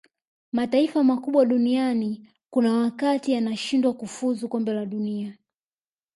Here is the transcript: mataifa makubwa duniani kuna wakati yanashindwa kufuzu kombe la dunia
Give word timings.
mataifa 0.51 1.03
makubwa 1.03 1.45
duniani 1.45 2.29
kuna 2.49 2.73
wakati 2.73 3.31
yanashindwa 3.31 3.93
kufuzu 3.93 4.49
kombe 4.49 4.73
la 4.73 4.85
dunia 4.85 5.37